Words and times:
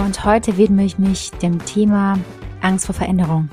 Und 0.00 0.24
heute 0.24 0.56
widme 0.56 0.82
ich 0.82 0.98
mich 0.98 1.30
dem 1.30 1.62
Thema 1.66 2.18
Angst 2.62 2.86
vor 2.86 2.94
Veränderung. 2.94 3.50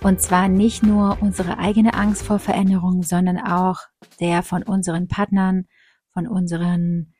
Und 0.00 0.20
zwar 0.20 0.46
nicht 0.46 0.84
nur 0.84 1.20
unsere 1.20 1.58
eigene 1.58 1.94
Angst 1.94 2.22
vor 2.22 2.38
Veränderung, 2.38 3.02
sondern 3.02 3.38
auch 3.38 3.80
der 4.20 4.44
von 4.44 4.62
unseren 4.62 5.08
Partnern, 5.08 5.66
von 6.12 6.28
unseren 6.28 7.12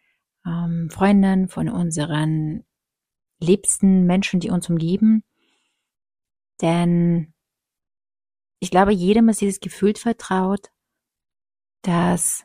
ähm, 0.46 0.88
Freunden, 0.88 1.48
von 1.48 1.68
unseren 1.68 2.64
liebsten 3.40 4.06
Menschen, 4.06 4.38
die 4.38 4.50
uns 4.50 4.70
umgeben. 4.70 5.24
Denn 6.60 7.34
ich 8.60 8.70
glaube, 8.70 8.92
jedem 8.92 9.30
ist 9.30 9.40
dieses 9.40 9.58
Gefühl 9.58 9.96
vertraut, 9.96 10.68
dass 11.82 12.44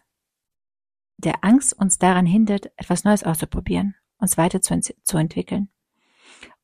der 1.18 1.44
Angst 1.44 1.78
uns 1.80 2.00
daran 2.00 2.26
hindert, 2.26 2.72
etwas 2.78 3.04
Neues 3.04 3.24
auszuprobieren, 3.24 3.96
uns 4.20 4.38
weiterzuentwickeln. 4.38 5.70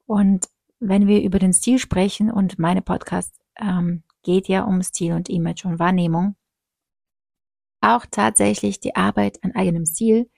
Und 0.06 0.48
wenn 0.80 1.08
wir 1.08 1.22
über 1.24 1.40
den 1.40 1.54
Stil 1.54 1.80
sprechen 1.80 2.32
und 2.32 2.60
meine 2.60 2.82
Podcast 2.82 3.40
ähm, 3.56 4.04
geht 4.22 4.48
ja 4.48 4.64
um 4.64 4.82
Stil 4.82 5.14
und 5.14 5.30
Image 5.30 5.66
und 5.66 5.80
Wahrnehmung, 5.80 6.36
auch 7.82 8.06
tatsächlich 8.10 8.80
die 8.80 8.96
Arbeit 8.96 9.44
an 9.44 9.54
eigenem 9.54 9.86
Stil 9.86 10.30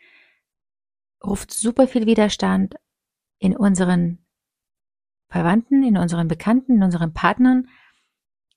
ruft 1.23 1.51
super 1.51 1.87
viel 1.87 2.05
Widerstand 2.05 2.75
in 3.39 3.55
unseren 3.55 4.25
Verwandten, 5.29 5.83
in 5.83 5.97
unseren 5.97 6.27
Bekannten, 6.27 6.75
in 6.77 6.83
unseren 6.83 7.13
Partnern 7.13 7.67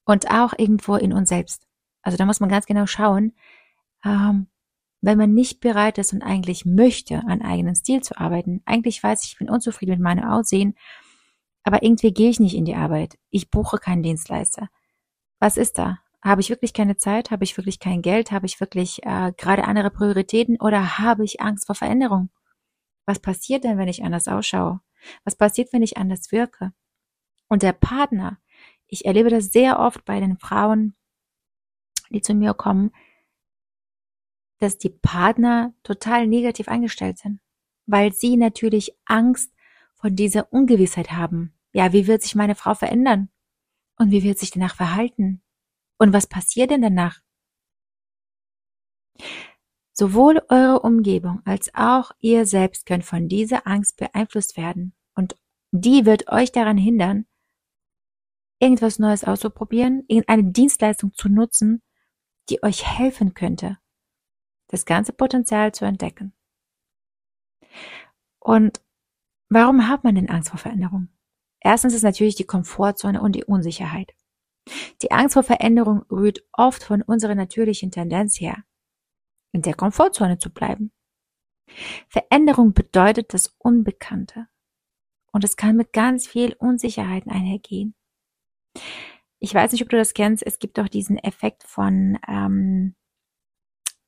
und 0.05 0.31
auch 0.31 0.55
irgendwo 0.57 0.97
in 0.97 1.13
uns 1.13 1.29
selbst. 1.29 1.67
Also 2.03 2.17
da 2.17 2.25
muss 2.25 2.41
man 2.41 2.49
ganz 2.49 2.67
genau 2.67 2.87
schauen, 2.87 3.35
ähm, 4.05 4.49
wenn 5.01 5.19
man 5.19 5.33
nicht 5.33 5.61
bereit 5.61 5.99
ist 5.99 6.13
und 6.13 6.23
eigentlich 6.23 6.65
möchte, 6.65 7.23
an 7.27 7.43
eigenen 7.43 7.75
Stil 7.75 8.03
zu 8.03 8.19
arbeiten, 8.19 8.63
eigentlich 8.65 9.03
weiß 9.03 9.25
ich, 9.25 9.33
ich 9.33 9.39
bin 9.39 9.51
unzufrieden 9.51 9.93
mit 9.93 10.01
meinem 10.01 10.25
Aussehen, 10.25 10.77
aber 11.63 11.83
irgendwie 11.83 12.13
gehe 12.13 12.31
ich 12.31 12.41
nicht 12.41 12.55
in 12.55 12.65
die 12.65 12.75
Arbeit. 12.75 13.19
Ich 13.31 13.51
buche 13.51 13.79
keinen 13.79 14.03
Dienstleister. 14.03 14.69
Was 15.39 15.57
ist 15.57 15.79
da? 15.79 15.99
Habe 16.23 16.41
ich 16.41 16.51
wirklich 16.51 16.73
keine 16.73 16.97
Zeit? 16.97 17.31
Habe 17.31 17.45
ich 17.45 17.57
wirklich 17.57 17.79
kein 17.79 18.03
Geld? 18.03 18.33
Habe 18.33 18.47
ich 18.47 18.59
wirklich 18.59 19.05
äh, 19.05 19.33
gerade 19.37 19.65
andere 19.65 19.91
Prioritäten? 19.91 20.61
Oder 20.61 20.99
habe 20.99 21.25
ich 21.25 21.41
Angst 21.41 21.67
vor 21.67 21.77
Veränderung? 21.77 22.31
Was 23.07 23.21
passiert 23.21 23.65
denn, 23.65 23.79
wenn 23.79 23.89
ich 23.89 24.03
anders 24.03 24.27
ausschaue? 24.27 24.81
Was 25.25 25.37
passiert, 25.37 25.73
wenn 25.73 25.83
ich 25.83 25.97
anders 25.97 26.33
wirke? 26.33 26.73
Und 27.49 27.63
der 27.63 27.73
Partner, 27.73 28.39
ich 28.87 29.05
erlebe 29.05 29.31
das 29.31 29.53
sehr 29.53 29.79
oft 29.79 30.05
bei 30.05 30.19
den 30.19 30.39
Frauen, 30.39 30.97
die 32.11 32.21
zu 32.21 32.35
mir 32.35 32.55
kommen, 32.55 32.91
dass 34.59 34.79
die 34.79 34.91
Partner 34.91 35.75
total 35.83 36.27
negativ 36.27 36.69
eingestellt 36.69 37.19
sind, 37.19 37.41
weil 37.87 38.13
sie 38.13 38.37
natürlich 38.37 38.97
Angst 39.05 39.53
vor 39.95 40.11
dieser 40.11 40.53
Ungewissheit 40.53 41.13
haben. 41.13 41.55
Ja, 41.73 41.93
wie 41.93 42.07
wird 42.07 42.23
sich 42.23 42.35
meine 42.35 42.55
Frau 42.55 42.75
verändern? 42.75 43.29
Und 43.97 44.11
wie 44.11 44.23
wird 44.23 44.39
sich 44.39 44.51
danach 44.51 44.77
verhalten? 44.77 45.43
Und 45.99 46.13
was 46.13 46.27
passiert 46.27 46.71
denn 46.71 46.83
danach? 46.83 47.21
Sowohl 49.93 50.41
eure 50.49 50.81
Umgebung 50.81 51.43
als 51.45 51.75
auch 51.75 52.13
ihr 52.21 52.47
selbst 52.47 52.87
könnt 52.87 53.05
von 53.05 53.29
dieser 53.29 53.67
Angst 53.67 53.97
beeinflusst 53.97 54.57
werden. 54.57 54.95
Und 55.15 55.37
die 55.73 56.07
wird 56.07 56.29
euch 56.29 56.53
daran 56.53 56.79
hindern, 56.79 57.27
irgendwas 58.61 58.99
Neues 59.01 59.25
auszuprobieren, 59.25 60.05
irgendeine 60.07 60.53
Dienstleistung 60.53 61.13
zu 61.15 61.29
nutzen, 61.29 61.83
die 62.49 62.63
euch 62.63 62.87
helfen 62.87 63.35
könnte, 63.35 63.79
das 64.69 64.85
ganze 64.85 65.13
Potenzial 65.13 65.73
zu 65.73 65.85
entdecken. 65.85 66.33
Und 68.39 68.81
warum 69.49 69.89
hat 69.89 70.05
man 70.05 70.15
denn 70.15 70.31
Angst 70.31 70.51
vor 70.51 70.59
Veränderung? 70.59 71.09
Erstens 71.61 71.95
ist 71.95 72.03
natürlich 72.03 72.37
die 72.37 72.47
Komfortzone 72.47 73.21
und 73.21 73.33
die 73.33 73.45
Unsicherheit. 73.45 74.15
Die 75.03 75.11
Angst 75.11 75.35
vor 75.35 75.43
Veränderung 75.43 76.03
rührt 76.11 76.45
oft 76.53 76.83
von 76.83 77.03
unserer 77.03 77.35
natürlichen 77.35 77.91
Tendenz 77.91 78.41
her, 78.41 78.65
in 79.53 79.63
der 79.63 79.75
Komfortzone 79.75 80.39
zu 80.39 80.51
bleiben. 80.51 80.93
Veränderung 82.09 82.75
bedeutet 82.75 83.35
das 83.35 83.55
Unbekannte. 83.59 84.47
Und 85.33 85.45
es 85.45 85.57
kann 85.57 85.77
mit 85.77 85.93
ganz 85.93 86.27
viel 86.27 86.55
Unsicherheiten 86.55 87.31
einhergehen. 87.31 87.95
Ich 89.41 89.55
weiß 89.55 89.73
nicht, 89.73 89.83
ob 89.83 89.91
du 89.91 89.97
das 89.97 90.15
kennst. 90.15 90.45
Es 90.45 90.59
gibt 90.59 90.79
doch 90.79 90.89
diesen 90.89 91.19
Effekt 91.19 91.65
von, 91.65 92.19
ähm, 92.27 92.97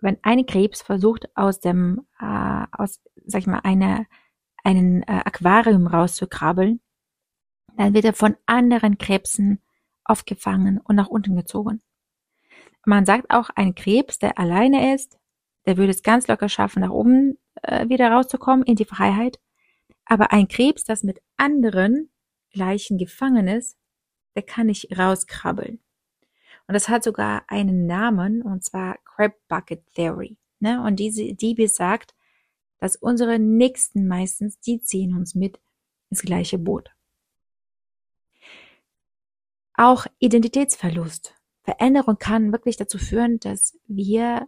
wenn 0.00 0.18
eine 0.22 0.44
Krebs 0.44 0.82
versucht, 0.82 1.28
aus 1.36 1.60
dem, 1.60 2.06
äh, 2.20 2.64
aus, 2.72 3.00
sag 3.26 3.40
ich 3.40 3.46
mal, 3.46 3.60
eine, 3.64 4.06
einen 4.64 5.02
äh, 5.02 5.22
Aquarium 5.24 5.86
rauszukrabbeln, 5.86 6.80
dann 7.76 7.94
wird 7.94 8.04
er 8.04 8.14
von 8.14 8.36
anderen 8.46 8.98
Krebsen 8.98 9.60
aufgefangen 10.04 10.80
und 10.82 10.96
nach 10.96 11.08
unten 11.08 11.36
gezogen. 11.36 11.80
Man 12.84 13.04
sagt 13.04 13.30
auch, 13.30 13.50
ein 13.54 13.74
Krebs, 13.74 14.18
der 14.18 14.38
alleine 14.38 14.94
ist, 14.94 15.18
der 15.66 15.76
würde 15.76 15.90
es 15.90 16.02
ganz 16.02 16.26
locker 16.28 16.48
schaffen, 16.48 16.80
nach 16.80 16.90
oben 16.90 17.38
äh, 17.62 17.88
wieder 17.88 18.10
rauszukommen 18.10 18.64
in 18.64 18.76
die 18.76 18.84
Freiheit. 18.84 19.38
Aber 20.06 20.32
ein 20.32 20.48
Krebs, 20.48 20.84
das 20.84 21.02
mit 21.02 21.20
anderen 21.36 22.10
Leichen 22.52 22.98
gefangen 22.98 23.48
ist, 23.48 23.76
der 24.34 24.42
kann 24.42 24.66
nicht 24.66 24.98
rauskrabbeln. 24.98 25.80
Und 26.70 26.74
das 26.74 26.88
hat 26.88 27.02
sogar 27.02 27.42
einen 27.48 27.88
Namen, 27.88 28.42
und 28.42 28.62
zwar 28.62 28.98
Crab 28.98 29.32
Bucket 29.48 29.84
Theory. 29.94 30.36
Ne? 30.60 30.80
Und 30.80 31.00
diese, 31.00 31.34
die 31.34 31.54
besagt, 31.54 32.14
dass 32.78 32.94
unsere 32.94 33.40
Nächsten 33.40 34.06
meistens, 34.06 34.60
die 34.60 34.80
ziehen 34.80 35.16
uns 35.16 35.34
mit 35.34 35.58
ins 36.10 36.22
gleiche 36.22 36.58
Boot. 36.58 36.90
Auch 39.74 40.06
Identitätsverlust. 40.20 41.34
Veränderung 41.64 42.18
kann 42.18 42.52
wirklich 42.52 42.76
dazu 42.76 42.98
führen, 42.98 43.40
dass 43.40 43.76
wir 43.88 44.46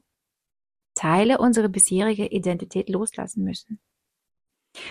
Teile 0.95 1.39
unserer 1.39 1.69
bisherigen 1.69 2.29
Identität 2.29 2.89
loslassen 2.89 3.43
müssen. 3.43 3.81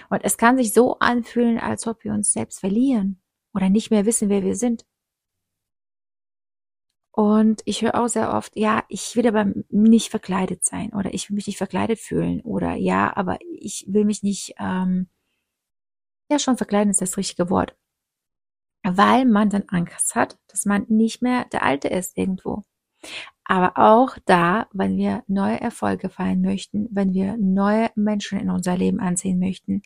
Und 0.09 0.25
es 0.25 0.35
kann 0.35 0.57
sich 0.57 0.73
so 0.73 0.99
anfühlen, 0.99 1.59
als 1.59 1.87
ob 1.87 2.03
wir 2.03 2.11
uns 2.11 2.33
selbst 2.33 2.59
verlieren 2.59 3.21
oder 3.53 3.69
nicht 3.69 3.89
mehr 3.89 4.05
wissen, 4.05 4.27
wer 4.27 4.43
wir 4.43 4.57
sind. 4.57 4.85
Und 7.11 7.61
ich 7.65 7.81
höre 7.81 7.95
auch 7.95 8.07
sehr 8.07 8.33
oft, 8.33 8.55
ja, 8.55 8.83
ich 8.87 9.15
will 9.15 9.27
aber 9.27 9.51
nicht 9.69 10.09
verkleidet 10.09 10.63
sein 10.63 10.93
oder 10.93 11.13
ich 11.13 11.29
will 11.29 11.35
mich 11.35 11.47
nicht 11.47 11.57
verkleidet 11.57 11.99
fühlen 11.99 12.41
oder 12.41 12.75
ja, 12.75 13.15
aber 13.15 13.37
ich 13.59 13.85
will 13.89 14.05
mich 14.05 14.23
nicht, 14.23 14.55
ähm, 14.59 15.07
ja, 16.29 16.39
schon 16.39 16.57
verkleiden 16.57 16.89
ist 16.91 17.01
das 17.01 17.17
richtige 17.17 17.49
Wort 17.49 17.75
weil 18.83 19.25
man 19.25 19.49
dann 19.49 19.63
Angst 19.67 20.15
hat, 20.15 20.39
dass 20.47 20.65
man 20.65 20.85
nicht 20.89 21.21
mehr 21.21 21.45
der 21.45 21.63
Alte 21.63 21.87
ist 21.87 22.17
irgendwo. 22.17 22.63
Aber 23.43 23.77
auch 23.77 24.17
da, 24.25 24.67
wenn 24.71 24.97
wir 24.97 25.23
neue 25.27 25.59
Erfolge 25.59 26.09
feiern 26.09 26.41
möchten, 26.41 26.87
wenn 26.91 27.13
wir 27.13 27.37
neue 27.37 27.89
Menschen 27.95 28.39
in 28.39 28.49
unser 28.49 28.77
Leben 28.77 28.99
anziehen 28.99 29.39
möchten, 29.39 29.81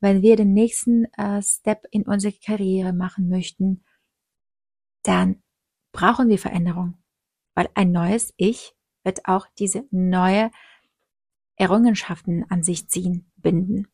wenn 0.00 0.22
wir 0.22 0.36
den 0.36 0.52
nächsten 0.52 1.06
äh, 1.14 1.40
Step 1.42 1.84
in 1.90 2.02
unsere 2.02 2.34
Karriere 2.34 2.92
machen 2.92 3.28
möchten, 3.28 3.84
dann 5.02 5.42
brauchen 5.96 6.28
wir 6.28 6.38
Veränderung. 6.38 6.94
Weil 7.54 7.70
ein 7.74 7.90
neues 7.90 8.34
Ich 8.36 8.74
wird 9.02 9.26
auch 9.26 9.46
diese 9.58 9.84
neue 9.90 10.50
Errungenschaften 11.56 12.44
an 12.50 12.62
sich 12.62 12.88
ziehen, 12.88 13.30
binden. 13.36 13.88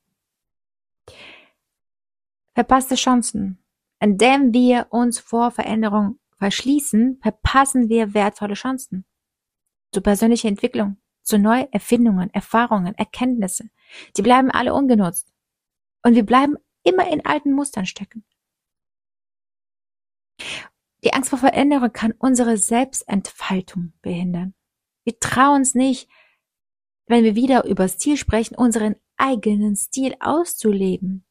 Verpasste 2.54 2.96
Chancen. 2.96 3.58
Indem 4.00 4.52
wir 4.52 4.88
uns 4.90 5.20
vor 5.20 5.52
Veränderung 5.52 6.18
verschließen, 6.38 7.20
verpassen 7.22 7.88
wir 7.88 8.14
wertvolle 8.14 8.54
Chancen. 8.54 9.04
Zur 9.92 10.02
persönlichen 10.02 10.48
Entwicklung, 10.48 10.96
zu 11.22 11.38
Neuerfindungen, 11.38 12.34
Erfahrungen, 12.34 12.96
Erkenntnisse. 12.96 13.70
Die 14.16 14.22
bleiben 14.22 14.50
alle 14.50 14.74
ungenutzt. 14.74 15.32
Und 16.02 16.16
wir 16.16 16.26
bleiben 16.26 16.56
immer 16.82 17.08
in 17.12 17.24
alten 17.24 17.52
Mustern 17.52 17.86
stecken. 17.86 18.24
Die 21.04 21.12
Angst 21.12 21.30
vor 21.30 21.38
Veränderung 21.38 21.92
kann 21.92 22.14
unsere 22.18 22.56
Selbstentfaltung 22.56 23.92
behindern. 24.02 24.54
Wir 25.04 25.18
trauen 25.18 25.60
uns 25.60 25.74
nicht, 25.74 26.08
wenn 27.06 27.24
wir 27.24 27.34
wieder 27.34 27.64
über 27.64 27.88
Stil 27.88 28.16
sprechen, 28.16 28.54
unseren 28.54 28.96
eigenen 29.16 29.74
Stil 29.76 30.14
auszuleben 30.20 31.24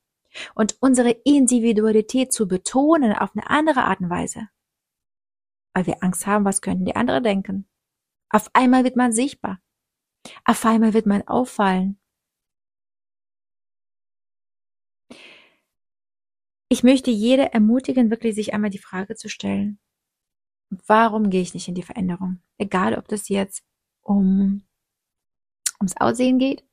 und 0.55 0.77
unsere 0.81 1.11
Individualität 1.11 2.33
zu 2.33 2.47
betonen 2.47 3.13
auf 3.13 3.31
eine 3.35 3.49
andere 3.49 3.85
Art 3.85 4.01
und 4.01 4.09
Weise. 4.09 4.49
Weil 5.73 5.85
wir 5.85 6.03
Angst 6.03 6.27
haben, 6.27 6.43
was 6.43 6.61
könnten 6.61 6.85
die 6.85 6.95
anderen 6.95 7.23
denken. 7.23 7.69
Auf 8.29 8.49
einmal 8.53 8.83
wird 8.83 8.97
man 8.97 9.13
sichtbar. 9.13 9.61
Auf 10.43 10.65
einmal 10.65 10.93
wird 10.93 11.05
man 11.05 11.27
auffallen. 11.27 12.00
Ich 16.71 16.83
möchte 16.83 17.11
jede 17.11 17.51
ermutigen, 17.51 18.09
wirklich 18.09 18.33
sich 18.33 18.53
einmal 18.53 18.69
die 18.69 18.77
Frage 18.77 19.17
zu 19.17 19.27
stellen, 19.27 19.77
warum 20.69 21.29
gehe 21.29 21.41
ich 21.41 21.53
nicht 21.53 21.67
in 21.67 21.75
die 21.75 21.83
Veränderung? 21.83 22.41
Egal, 22.57 22.97
ob 22.97 23.09
das 23.09 23.27
jetzt 23.27 23.65
um, 24.01 24.63
ums 25.81 25.97
Aussehen 25.97 26.39
geht. 26.39 26.63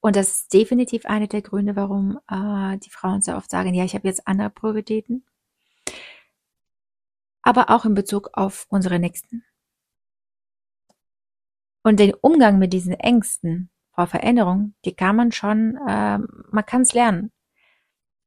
Und 0.00 0.16
das 0.16 0.30
ist 0.30 0.52
definitiv 0.52 1.06
einer 1.06 1.28
der 1.28 1.42
Gründe, 1.42 1.76
warum 1.76 2.18
äh, 2.28 2.76
die 2.78 2.90
Frauen 2.90 3.22
sehr 3.22 3.36
oft 3.36 3.48
sagen, 3.48 3.72
ja, 3.72 3.84
ich 3.84 3.94
habe 3.94 4.08
jetzt 4.08 4.26
andere 4.26 4.50
Prioritäten. 4.50 5.24
Aber 7.42 7.70
auch 7.70 7.84
in 7.84 7.94
Bezug 7.94 8.30
auf 8.32 8.66
unsere 8.68 8.98
Nächsten. 8.98 9.44
Und 11.84 12.00
den 12.00 12.14
Umgang 12.14 12.58
mit 12.58 12.72
diesen 12.72 12.94
Ängsten 12.94 13.70
vor 13.92 14.08
Veränderung, 14.08 14.74
die 14.84 14.96
kann 14.96 15.14
man 15.14 15.30
schon, 15.30 15.76
äh, 15.86 16.18
man 16.18 16.66
kann 16.66 16.82
es 16.82 16.94
lernen. 16.94 17.30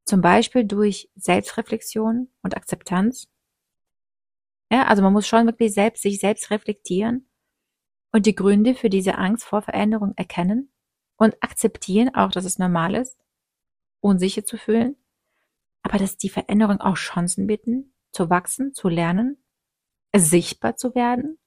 Zum 0.05 0.21
Beispiel 0.21 0.65
durch 0.65 1.09
Selbstreflexion 1.15 2.29
und 2.41 2.57
Akzeptanz. 2.57 3.29
Ja, 4.71 4.87
also 4.87 5.01
man 5.01 5.13
muss 5.13 5.27
schon 5.27 5.45
wirklich 5.45 5.73
selbst 5.73 6.01
sich 6.01 6.19
selbst 6.19 6.49
reflektieren 6.49 7.29
und 8.11 8.25
die 8.25 8.35
Gründe 8.35 8.75
für 8.75 8.89
diese 8.89 9.17
Angst 9.17 9.45
vor 9.45 9.61
Veränderung 9.61 10.13
erkennen 10.15 10.71
und 11.17 11.35
akzeptieren 11.41 12.15
auch, 12.15 12.31
dass 12.31 12.45
es 12.45 12.57
normal 12.57 12.95
ist, 12.95 13.17
unsicher 13.99 14.45
zu 14.45 14.57
fühlen, 14.57 14.95
aber 15.83 15.97
dass 15.97 16.17
die 16.17 16.29
Veränderung 16.29 16.79
auch 16.79 16.95
Chancen 16.95 17.47
bieten, 17.47 17.93
zu 18.11 18.29
wachsen, 18.29 18.73
zu 18.73 18.89
lernen, 18.89 19.43
sichtbar 20.15 20.77
zu 20.77 20.95
werden 20.95 21.37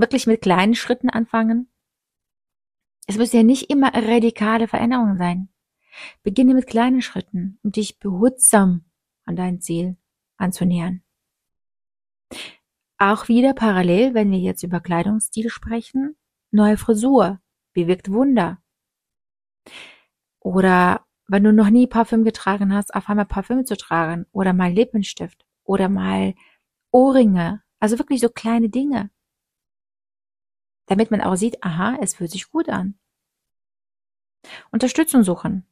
wirklich 0.00 0.26
mit 0.26 0.40
kleinen 0.40 0.74
Schritten 0.74 1.10
anfangen. 1.10 1.68
Es 3.06 3.16
müssen 3.16 3.36
ja 3.36 3.42
nicht 3.42 3.70
immer 3.70 3.92
radikale 3.94 4.66
Veränderungen 4.66 5.18
sein. 5.18 5.48
Beginne 6.22 6.54
mit 6.54 6.66
kleinen 6.66 7.02
Schritten, 7.02 7.58
um 7.62 7.72
dich 7.72 7.98
behutsam 7.98 8.84
an 9.24 9.36
dein 9.36 9.60
Ziel 9.60 9.96
anzunähern. 10.36 11.02
Auch 12.98 13.28
wieder 13.28 13.54
parallel, 13.54 14.14
wenn 14.14 14.30
wir 14.30 14.38
jetzt 14.38 14.62
über 14.62 14.80
Kleidungsstil 14.80 15.48
sprechen, 15.50 16.16
neue 16.50 16.76
Frisur 16.76 17.40
bewirkt 17.72 18.10
Wunder. 18.10 18.62
Oder 20.40 21.06
wenn 21.26 21.44
du 21.44 21.52
noch 21.52 21.70
nie 21.70 21.86
Parfüm 21.86 22.24
getragen 22.24 22.74
hast, 22.74 22.94
auf 22.94 23.08
einmal 23.08 23.26
Parfüm 23.26 23.64
zu 23.64 23.76
tragen 23.76 24.26
oder 24.32 24.52
mal 24.52 24.72
Lippenstift 24.72 25.44
oder 25.64 25.88
mal 25.88 26.34
Ohrringe, 26.90 27.62
also 27.78 27.98
wirklich 27.98 28.20
so 28.20 28.28
kleine 28.28 28.68
Dinge 28.68 29.10
damit 30.90 31.12
man 31.12 31.20
auch 31.20 31.36
sieht, 31.36 31.62
aha, 31.62 31.98
es 32.00 32.16
fühlt 32.16 32.32
sich 32.32 32.50
gut 32.50 32.68
an. 32.68 32.98
Unterstützung 34.72 35.22
suchen. 35.22 35.64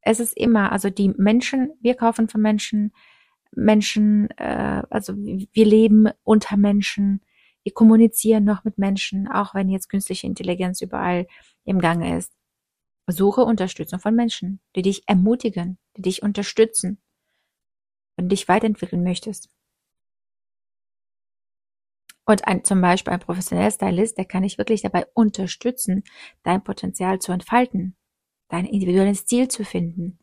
Es 0.00 0.20
ist 0.20 0.36
immer, 0.36 0.72
also 0.72 0.90
die 0.90 1.10
Menschen, 1.16 1.72
wir 1.80 1.94
kaufen 1.94 2.28
von 2.28 2.40
Menschen, 2.40 2.92
Menschen, 3.52 4.30
äh, 4.38 4.82
also 4.90 5.14
wir 5.16 5.64
leben 5.64 6.08
unter 6.22 6.56
Menschen, 6.56 7.20
wir 7.64 7.74
kommunizieren 7.74 8.44
noch 8.44 8.64
mit 8.64 8.78
Menschen, 8.78 9.28
auch 9.28 9.54
wenn 9.54 9.68
jetzt 9.68 9.88
künstliche 9.88 10.26
Intelligenz 10.26 10.80
überall 10.80 11.26
im 11.64 11.80
Gange 11.80 12.16
ist. 12.16 12.32
Suche 13.06 13.42
Unterstützung 13.42 14.00
von 14.00 14.14
Menschen, 14.14 14.60
die 14.76 14.82
dich 14.82 15.02
ermutigen, 15.06 15.78
die 15.96 16.02
dich 16.02 16.22
unterstützen, 16.22 16.98
wenn 18.16 18.26
du 18.26 18.34
dich 18.34 18.48
weiterentwickeln 18.48 19.02
möchtest. 19.02 19.50
Und 22.24 22.46
ein, 22.46 22.64
zum 22.64 22.80
Beispiel 22.80 23.12
ein 23.12 23.20
professioneller 23.20 23.70
Stylist, 23.70 24.18
der 24.18 24.26
kann 24.26 24.44
dich 24.44 24.58
wirklich 24.58 24.82
dabei 24.82 25.06
unterstützen, 25.14 26.04
dein 26.42 26.62
Potenzial 26.62 27.18
zu 27.18 27.32
entfalten, 27.32 27.96
dein 28.48 28.66
individuelles 28.66 29.26
Ziel 29.26 29.48
zu 29.48 29.64
finden. 29.64 30.18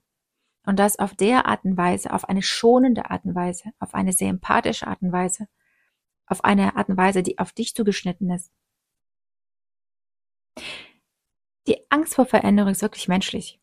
Und 0.66 0.80
das 0.80 0.98
auf 0.98 1.14
der 1.14 1.46
Art 1.46 1.64
und 1.64 1.78
Weise, 1.78 2.12
auf 2.12 2.28
eine 2.28 2.42
schonende 2.42 3.10
Art 3.12 3.24
und 3.26 3.36
Weise, 3.36 3.72
auf 3.80 3.94
eine 3.94 4.14
sehr 4.14 4.30
empathische 4.30 4.88
Art 4.88 5.02
und 5.02 5.12
Weise, 5.12 5.48
auf 6.26 6.44
eine 6.44 6.76
Art 6.76 6.90
und 6.90 6.98
Weise, 6.98 7.22
die 7.22 7.38
auf 7.38 7.52
dich 7.52 7.76
zugeschnitten 7.76 8.32
ist. 8.32 8.52
Die 11.68 11.80
Angst 11.90 12.16
vor 12.16 12.26
Veränderung 12.26 12.72
ist 12.72 12.82
wirklich 12.82 13.08
menschlich 13.08 13.60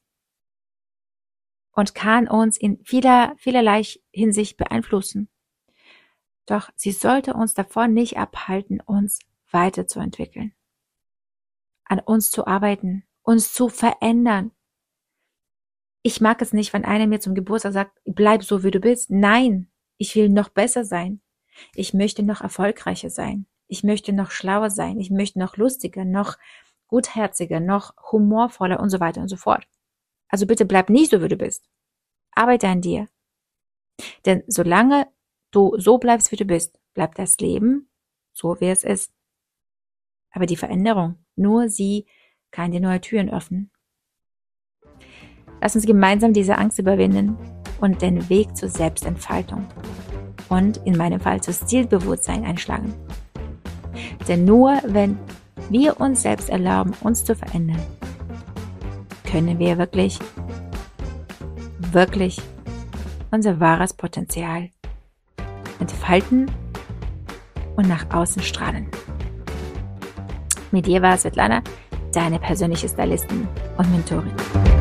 und 1.73 1.94
kann 1.94 2.29
uns 2.29 2.56
in 2.56 2.85
vieler, 2.85 3.35
vielerlei 3.37 3.82
Hinsicht 4.12 4.56
beeinflussen. 4.56 5.29
Doch 6.47 6.70
sie 6.76 6.93
sollte 6.93 7.35
uns 7.35 7.55
davon 7.55 7.94
nicht 7.94 8.19
abhalten, 8.19 8.81
uns 8.81 9.20
weiterzuentwickeln, 9.50 10.55
an 11.85 12.00
uns 12.00 12.31
zu 12.31 12.47
arbeiten, 12.47 13.05
uns 13.22 13.52
zu 13.52 13.69
verändern. 13.69 14.52
Ich 16.02 16.20
mag 16.20 16.42
es 16.42 16.52
nicht, 16.52 16.72
wenn 16.72 16.84
einer 16.84 17.06
mir 17.06 17.20
zum 17.20 17.34
Geburtstag 17.34 17.72
sagt, 17.72 18.00
bleib 18.04 18.42
so, 18.42 18.64
wie 18.64 18.70
du 18.70 18.80
bist. 18.80 19.10
Nein, 19.10 19.70
ich 19.98 20.16
will 20.16 20.28
noch 20.28 20.48
besser 20.48 20.84
sein. 20.84 21.20
Ich 21.74 21.94
möchte 21.94 22.22
noch 22.22 22.40
erfolgreicher 22.40 23.10
sein. 23.10 23.46
Ich 23.69 23.84
möchte 23.84 24.12
noch 24.12 24.30
schlauer 24.30 24.70
sein. 24.70 24.98
Ich 24.98 25.10
möchte 25.10 25.38
noch 25.38 25.56
lustiger, 25.56 26.04
noch 26.04 26.36
gutherziger, 26.88 27.60
noch 27.60 27.94
humorvoller 28.10 28.80
und 28.80 28.90
so 28.90 29.00
weiter 29.00 29.20
und 29.20 29.28
so 29.28 29.36
fort. 29.36 29.66
Also 30.28 30.46
bitte 30.46 30.64
bleib 30.64 30.90
nicht 30.90 31.10
so, 31.10 31.22
wie 31.22 31.28
du 31.28 31.36
bist. 31.36 31.64
Arbeite 32.32 32.69
an 32.69 32.80
dir. 32.80 33.08
Denn 34.26 34.42
solange 34.46 35.06
du 35.52 35.78
so 35.78 35.98
bleibst, 35.98 36.32
wie 36.32 36.36
du 36.36 36.44
bist, 36.44 36.80
bleibt 36.94 37.19
das 37.19 37.38
Leben 37.38 37.88
so, 38.32 38.60
wie 38.60 38.69
es 38.69 38.84
ist. 38.84 39.12
Aber 40.30 40.46
die 40.46 40.56
Veränderung, 40.56 41.24
nur 41.36 41.69
sie 41.69 42.06
kann 42.52 42.70
dir 42.70 42.81
neue 42.81 43.00
Türen 43.00 43.31
öffnen. 43.31 43.70
Lass 45.60 45.75
uns 45.75 45.87
gemeinsam 45.87 46.32
diese 46.32 46.58
Angst 46.58 46.78
überwinden 46.78 47.37
und 47.81 48.02
den 48.02 48.28
Weg 48.28 48.56
zur 48.56 48.69
Selbstentfaltung 48.69 49.66
und 50.49 50.76
in 50.84 50.96
meinem 50.96 51.20
Fall 51.20 51.40
zu 51.40 51.52
Stilbewusstsein 51.52 52.44
einschlagen. 52.44 52.94
Denn 54.28 54.44
nur 54.44 54.81
wenn 54.84 55.19
wir 55.70 56.00
uns 56.00 56.22
selbst 56.22 56.50
erlauben, 56.50 56.93
uns 57.00 57.25
zu 57.25 57.34
verändern, 57.34 57.82
können 59.24 59.58
wir 59.58 59.79
wirklich, 59.79 60.19
wirklich 61.79 62.41
unser 63.31 63.60
wahres 63.60 63.94
Potenzial 63.94 64.69
entfalten 65.81 66.50
und 67.77 67.88
nach 67.88 68.10
außen 68.12 68.43
strahlen. 68.43 68.88
Mit 70.70 70.86
dir 70.86 71.03
war 71.03 71.17
Svetlana, 71.17 71.62
deine 72.16 72.38
persönliche 72.38 72.88
Stylistin 72.88 73.48
und 73.76 73.90
Mentorin. 73.90 74.71